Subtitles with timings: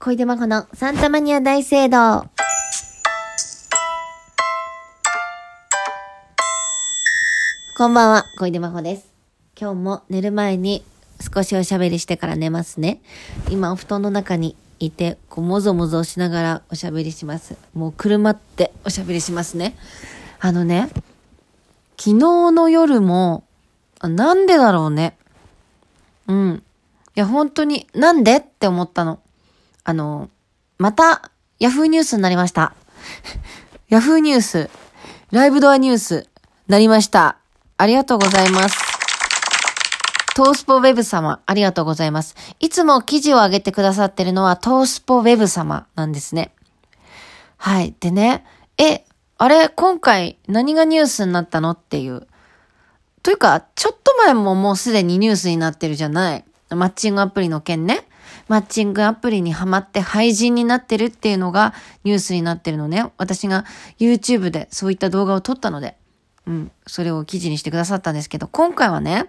[0.00, 2.24] 小出真帆のサンタマニア大聖堂。
[7.76, 9.08] こんばんは、小出真帆です。
[9.60, 10.84] 今日も寝る前に
[11.34, 13.00] 少しおしゃべりしてから寝ますね。
[13.50, 17.56] 今お布団の中にいて、こう、もぞもぞしながらおしゃべりします。
[17.74, 19.76] もう車っておしゃべりしますね。
[20.38, 20.90] あのね、
[21.96, 23.42] 昨日の夜も、
[23.98, 25.18] あなんでだろうね。
[26.28, 26.62] うん。
[27.16, 29.18] いや、本当に、なんでって思ったの。
[29.88, 30.28] あの、
[30.76, 32.74] また、ヤフーニュースになりました。
[33.88, 34.68] ヤフーニュース、
[35.30, 36.28] ライブドアニュース、
[36.66, 37.38] なりました。
[37.78, 38.76] ありがとうございます。
[40.36, 42.36] トースポウェブ様、ありがとうございます。
[42.60, 46.52] いつも記事を上げてくださってるのはトースポウェブ様なんですね。
[47.56, 47.94] はい。
[47.98, 48.44] でね、
[48.76, 49.06] え、
[49.38, 52.26] あれ、今回何がニュースになったのっていう。
[53.22, 56.44] というか、ちょっと前ももうすでにニュースになってるじゃない。
[56.68, 58.06] マッチングアプリの件ね。
[58.48, 63.06] マッチングアプリにハマって廃人になってるっていうのがニュースになってるのね。
[63.18, 63.64] 私が
[63.98, 65.96] YouTube でそういった動画を撮ったので、
[66.46, 69.26] うん、それを記事にしてくださったんですけど、今回はね、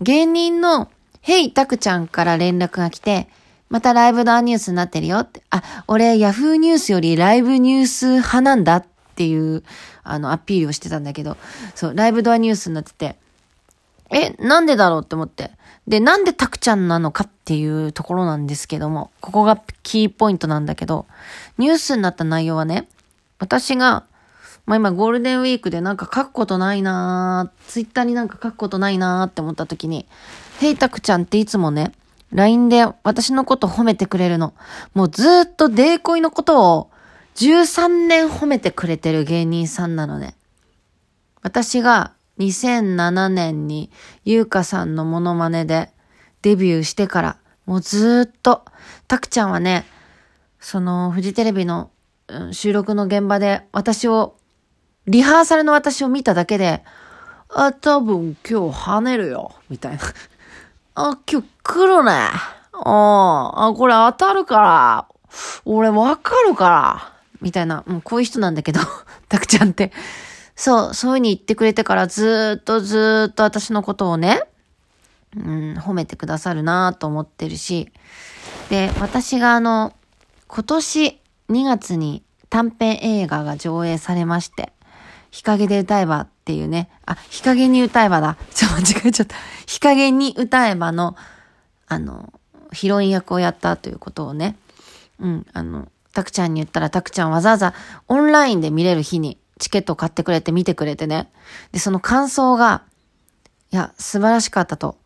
[0.00, 3.28] 芸人のヘイタクちゃんから連絡が来て、
[3.68, 5.42] またライブドアニュースになってるよって。
[5.50, 9.62] あ、俺ヤフーニュースよりライブニュース派なんだっていう、
[10.02, 11.36] あの、アピールをしてたんだけど、
[11.74, 13.16] そう、ライブドアニュースになってて、
[14.10, 15.50] え、なんでだろうって思って。
[15.86, 21.06] で、なんでタクちゃんなのかっていうところなんですけども、ここがキーポイントなんだけど、
[21.58, 22.88] ニュースになった内容はね、
[23.38, 24.04] 私が、
[24.66, 30.06] まあ今ゴールデンウィークでなんか書くことないなーツイッターになんか書くことないなーって思った時に、
[30.58, 31.92] ヘイタクちゃんっていつもね、
[32.32, 34.54] LINE で私のこと褒めてくれるの。
[34.94, 36.90] もうずーっとデーコイのことを
[37.36, 40.34] 13年褒めてくれてる芸人さんなのね。
[41.42, 43.90] 私が2007年に
[44.24, 45.90] ゆうかさんのモノマネで
[46.42, 48.64] デビューしてから、もうずっと、
[49.08, 49.84] たくちゃんはね、
[50.60, 51.90] そのフジテレビの、
[52.52, 54.36] 収録の現場で私を、
[55.06, 56.82] リハーサルの私を見ただけで、
[57.48, 60.02] あ、多分今日跳ねるよ、みたいな。
[60.94, 62.12] あ、今日来るね。
[62.72, 65.06] ああ、これ当たるから、
[65.64, 68.80] 俺わかるから、みたいな、もうこういう人なんだけど、
[69.28, 69.92] たくちゃんって。
[70.56, 74.42] そう、そういう風に言ってくれてからずっとずっと私のことをね、
[75.36, 77.92] うん、褒めてくださるなと思ってるし。
[78.70, 79.92] で、私があの、
[80.48, 84.72] 今年2月に短編映画が上映されまして、
[85.30, 88.38] 日陰で歌えばっていうね、あ、日陰に歌えばだ。
[88.54, 89.36] ちょ、間違えちゃった。
[89.66, 91.16] 日陰に歌えばの、
[91.86, 92.32] あの、
[92.72, 94.56] ヒロイン役をやったということをね、
[95.20, 97.74] うん、あの、たくちゃんに言ったら、たくちゃんわざわざ
[98.08, 101.30] オンラインで見れる日にチケット買ってくれて見てくれてね。
[101.72, 102.82] で、その感想が、
[103.72, 104.98] いや、素晴らしかったと。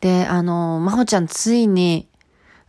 [0.00, 2.08] で、あの、まほちゃんついに、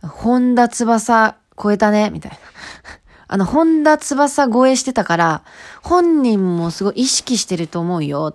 [0.02, 2.38] 本田翼超えたね、みたいな。
[3.28, 5.42] あの、本田翼超えしてたから、
[5.82, 8.34] 本人もすごい意識してると思うよ。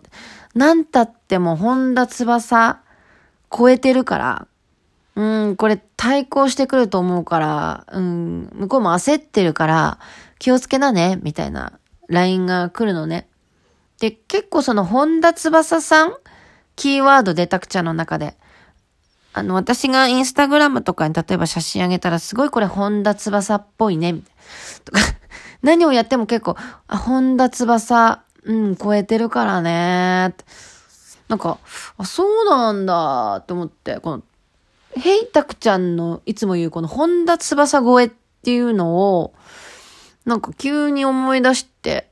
[0.55, 2.79] なんたっても本田翼
[3.55, 4.47] 超えてるから、
[5.15, 9.99] うん、これ対抗してくると思うから、うん、向こうも焦ってるから、
[10.39, 11.73] 気をつけなね、みたいな
[12.07, 13.27] LINE が来るのね。
[13.99, 16.15] で、結構その本田翼さん、
[16.75, 18.35] キーワードでたくちゃんの中で、
[19.33, 24.15] あの、私がインスタグラムとかに例えば写真あげたら、すごいこれ本田翼っぽいね、
[24.85, 24.99] とか、
[25.61, 26.55] 何をやっても結構、
[26.87, 30.35] あ、本田翼、うん、超えてるからね、
[31.27, 31.59] なんか、
[31.97, 34.23] あ、そうなんだ、って思って、この、
[34.95, 38.11] ヘイタクちゃんのいつも言うこの本田翼超えっ
[38.43, 39.33] ていうのを、
[40.27, 42.09] なんか急に思い出して、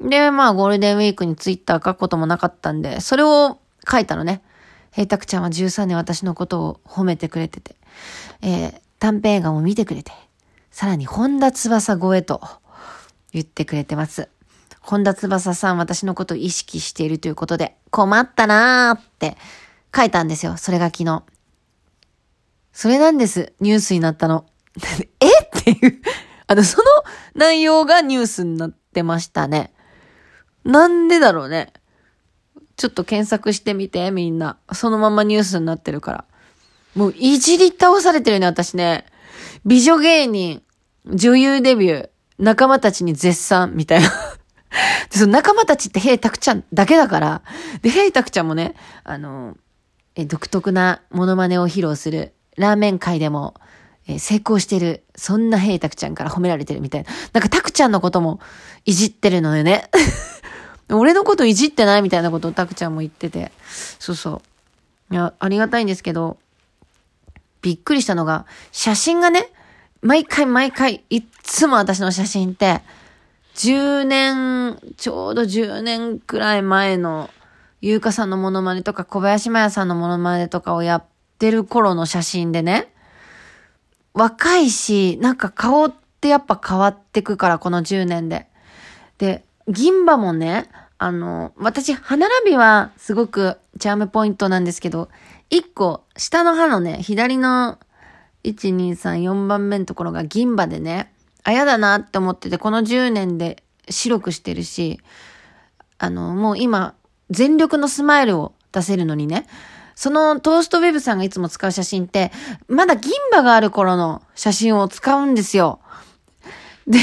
[0.00, 3.58] で、まあゴールデンウィークにツイッター書くこともなかったんで、それを
[3.90, 4.42] 書いたのね。
[4.90, 7.76] ヘイタクちゃんは13年私のことを褒めてくれてて、
[8.42, 10.12] えー短編映画も見てくれて、
[10.70, 12.40] さらに本田翼超えと
[13.32, 14.28] 言ってくれてます。
[14.80, 19.36] 本田翼さん私のことを意識しているということで、困ったなーって
[19.92, 20.56] 書いたんですよ。
[20.56, 21.24] それが昨日。
[22.72, 23.52] それなんです。
[23.58, 24.44] ニュースになったの。
[25.18, 26.00] えっていう。
[26.46, 26.84] あの、その
[27.34, 29.72] 内容がニュースになってましたね。
[30.64, 31.72] なんでだろうね。
[32.76, 34.58] ちょっと検索してみて、みんな。
[34.72, 36.24] そのままニュースになってるから。
[36.94, 39.06] もういじり倒されてるね、私ね。
[39.64, 40.62] 美女芸人、
[41.06, 44.08] 女優デビュー、仲間たちに絶賛、みたいな。
[45.10, 47.42] で、その仲間たちってヘイタクちゃんだけだから。
[47.82, 48.74] で、ヘイタクちゃんもね、
[49.04, 49.56] あの、
[50.14, 53.54] え独特なモノマネを披露する、ラーメン界でも、
[54.08, 57.10] え成功してる、そんなヘイタクちゃんから褒められてるみたいな。
[57.32, 58.40] なんかタクちゃんのことも
[58.84, 59.88] いじってるのよね。
[60.90, 63.52] 俺のこといじってないみたいなことをタクちゃんも言ってて。
[63.98, 64.42] そうそ
[65.10, 65.14] う。
[65.14, 66.38] いや、ありがたいんですけど、
[67.62, 69.50] びっくりしたのが、写真がね、
[70.02, 72.82] 毎回毎回、いっつも私の写真って、
[73.54, 77.30] 10年、ちょうど10年くらい前の、
[77.80, 81.04] ゆうかさんのモノマネとか、小林麻也さんのモノマネとかをやっ
[81.38, 82.91] てる頃の写真でね、
[84.14, 88.48] 若いし、なんか顔ってやっぱ変わってくから、この10年で。
[89.18, 90.68] で、銀歯もね、
[90.98, 95.08] あの、私、歯並びはすごくチャームポイントなんですけど、
[95.50, 97.78] 一個、下の歯のね、左の
[98.44, 101.12] 1、2、3、4番目のところが銀歯でね、
[101.44, 105.00] あ、やだなって思ってて、この10年で白くしてるし、
[105.98, 106.94] あの、もう今、
[107.30, 109.46] 全力のスマイルを出せるのにね、
[109.94, 112.32] そのトーストウェブさんがいつも使う写真って、
[112.68, 115.80] まだ銀歯がある頃の写真を使うんですよ。
[116.86, 116.98] で、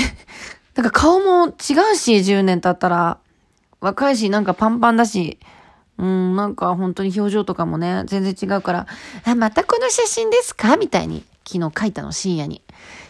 [0.75, 1.53] なんか顔も違う
[1.95, 3.19] し、10年経ったら。
[3.81, 5.39] 若いし、なんかパンパンだし、
[5.97, 8.87] うん、なんか本当に表情とかもね、全然違うから、
[9.23, 10.75] あ、またこの写真ですか？
[10.75, 12.61] みたいに、昨日書いたの、深夜に。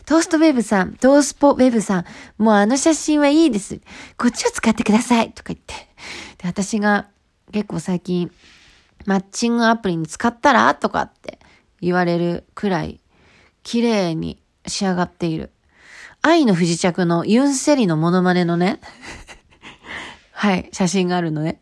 [0.05, 2.05] トーストウェブさん、トースポウェブさん、
[2.37, 3.79] もうあの写真はいいです。
[4.17, 5.73] こっちを使ってくださいとか言って。
[6.37, 7.07] で、私が
[7.51, 8.31] 結構最近、
[9.09, 10.75] マッチングアプリに使ったら？
[10.75, 11.39] とかって
[11.81, 12.99] 言われるくらい、
[13.63, 15.49] 綺麗に仕上がっている。
[16.21, 18.79] 愛の不時着のユンセリのモノマネのね
[20.31, 21.59] はい、写真があるのね。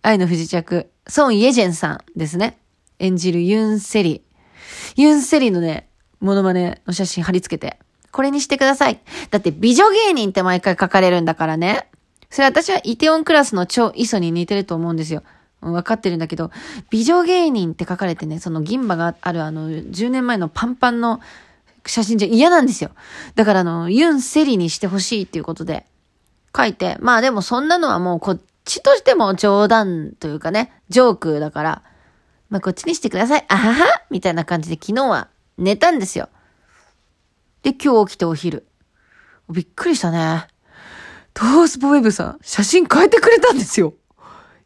[0.00, 2.56] 愛の不時着、ソン・イェジェンさんですね。
[3.00, 4.22] 演じるユン・セリ。
[4.96, 7.78] ユン・セリのね、モノマネの写真貼り付けて、
[8.12, 8.98] これにしてください。
[9.30, 11.90] だって美女芸人って毎回書かれるんだからね。
[12.30, 15.22] それ私はイテオンクラスの超イソに似てると思うんですよ。
[15.60, 16.50] わかってるんだけど、
[16.90, 21.20] 美女芸人って書かれてね、その銀歯があるあの、10年前のパンパンの
[21.86, 22.90] 写真じゃ嫌なんですよ。
[23.34, 25.86] だからあの、ユン・セリにしてほしいっていうことで、
[26.56, 31.82] 書いて、まあでもそんなのはもうこっちとしても冗談というかね、ジョークだから、
[32.50, 33.44] まあこっちにしてください。
[33.48, 36.28] あははみたいな感じで昨日は寝たんですよ。
[37.62, 38.66] で、今日起きてお昼。
[39.50, 40.46] びっくりしたね。
[41.34, 43.94] トースポウェブさん、写真変えてくれたんですよ。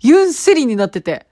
[0.02, 1.26] ユンセリになってて。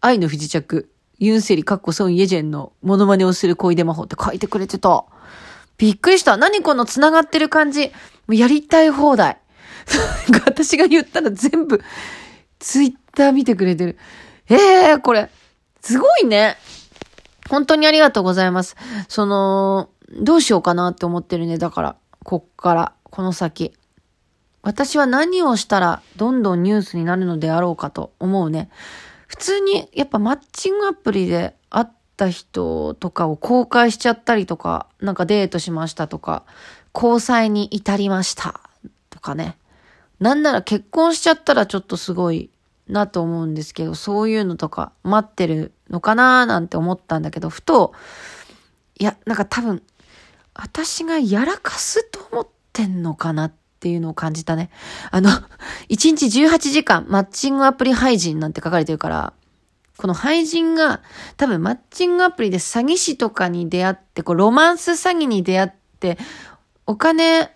[0.00, 0.90] 愛の不時着。
[1.18, 5.04] ユンセリ、カッコソン・イェジェンのモノマネをする恋出魔法って書いてくれてた。
[5.78, 6.36] びっくりした。
[6.36, 7.92] 何この繋がってる感じ。
[8.28, 9.38] やりたい放題。
[10.46, 11.82] 私が言ったら全部、
[12.58, 13.98] ツイッター見てくれてる。
[14.48, 14.54] え
[14.90, 15.30] えー、これ、
[15.80, 16.56] すごいね。
[17.48, 18.76] 本当にありがとうございます。
[19.08, 21.58] その、どうしようかなって思ってるね。
[21.58, 23.72] だから、こっから、この先。
[24.64, 28.70] 私は何をしたらどんどんニュースになるのであろうかと思うね。
[29.26, 36.44] 普通に、やっぱマッチングアプリで会った人とかを公開しちゃったりとか、なんかデートしましたとか、
[36.94, 38.58] 交際に至りました
[39.10, 39.58] とかね。
[40.18, 42.48] なんなら結婚しちゃったらちょっとすごい
[42.88, 47.92] なと思うんですけど、そういうのとか待ってるのかなーなんて思ったんだけど、ふと、
[48.98, 49.82] いや、なんか多分、
[50.54, 54.70] 私がやらかすと思ってんのかなってていうのを感じたね。
[55.10, 55.28] あの、
[55.90, 59.34] 1日18時間マッチングアプリ廃人なんて書かれてるから、
[59.98, 61.02] この廃人が
[61.36, 65.70] 多分マッチングアプリで詐欺師とかに出会って、こうロマンス詐欺に出会っ
[66.00, 66.16] て、
[66.86, 67.54] お金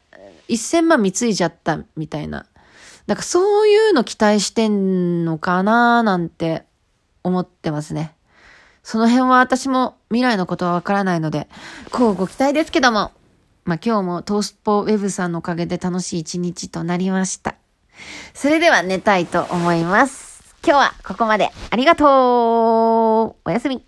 [0.50, 2.44] 1000万貢いじゃったみたいな。
[3.06, 6.66] なんかそういうの期待してんのかななんて
[7.24, 8.14] 思ってますね。
[8.82, 11.48] その辺は私も未来のことはわからないので、
[11.90, 13.12] こうご期待ですけども。
[13.68, 17.56] まあ、今日もトースポウェブさんのおかげで楽しい一日となりました。
[18.32, 20.56] それでは寝たいと思います。
[20.64, 21.50] 今日はここまで。
[21.68, 23.87] ありがとうおやすみ。